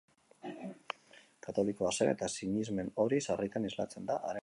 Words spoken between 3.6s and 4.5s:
islatzen da haren lanetan.